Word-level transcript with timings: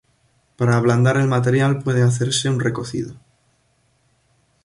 Para 0.55 0.77
ablandar 0.77 1.17
el 1.17 1.27
material 1.27 1.77
puede 1.83 2.01
hacerse 2.01 2.49
un 2.49 2.59
recocido. 2.59 3.17